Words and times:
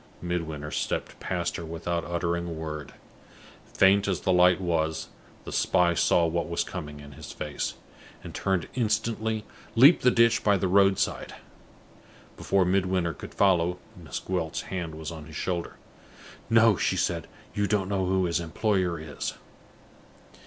Midwinter 0.23 0.71
stepped 0.71 1.19
past 1.19 1.57
her 1.57 1.63
without 1.63 2.03
uttering 2.03 2.47
a 2.47 2.51
word. 2.51 2.95
Faint 3.65 4.07
as 4.07 4.21
the 4.21 4.33
light 4.33 4.59
was, 4.59 5.09
the 5.43 5.51
spy 5.51 5.93
saw 5.93 6.25
what 6.25 6.49
was 6.49 6.63
coming 6.63 6.99
in 6.99 7.11
his 7.11 7.31
face, 7.31 7.75
and, 8.23 8.33
turning 8.33 8.67
instantly, 8.73 9.45
leaped 9.75 10.01
the 10.01 10.09
ditch 10.09 10.43
by 10.43 10.57
the 10.57 10.67
road 10.67 10.97
side. 10.97 11.35
Before 12.35 12.65
Midwinter 12.65 13.13
could 13.13 13.35
follow, 13.35 13.77
Miss 13.95 14.17
Gwilt's 14.19 14.61
hand 14.61 14.95
was 14.95 15.11
on 15.11 15.25
his 15.27 15.35
shoulder. 15.35 15.75
"No," 16.49 16.77
she 16.77 16.97
said, 16.97 17.27
"you 17.53 17.67
don't 17.67 17.87
know 17.87 18.07
who 18.07 18.25
his 18.25 18.39
employer 18.39 18.99
is." 18.99 19.35